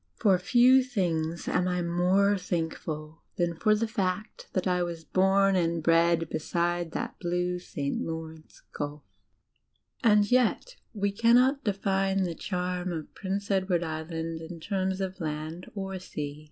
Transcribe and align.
For 0.15 0.35
few 0.39 0.81
things 0.81 1.47
am 1.47 1.67
I 1.67 1.83
more 1.83 2.35
thankful 2.35 3.21
than 3.35 3.53
for 3.53 3.75
the 3.75 3.87
fact 3.87 4.47
that 4.53 4.65
I 4.65 4.81
was 4.81 5.03
bom 5.03 5.53
and 5.53 5.83
bred 5.83 6.27
beside 6.27 6.89
that 6.93 7.19
blue 7.19 7.59
St. 7.59 8.01
Lawrence 8.01 8.63
Gulf. 8.73 9.03
And 10.03 10.31
yet 10.31 10.77
we 10.95 11.11
cannot 11.11 11.63
define 11.63 12.23
the 12.23 12.33
charm 12.33 12.91
of 12.91 13.13
Prince 13.13 13.51
Edward 13.51 13.83
Island 13.83 14.41
in 14.41 14.59
terms 14.59 15.01
of 15.01 15.19
land 15.19 15.69
or 15.75 15.99
sea. 15.99 16.39